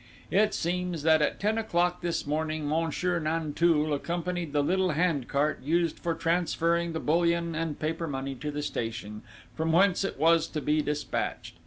[0.31, 5.59] "It seems that at ten o'clock this morning, Monsieur Nanteuil accompanied the little hand cart
[5.61, 9.21] used for transferring the bullion and paper money to the station,
[9.53, 11.59] from whence it was to be despatched.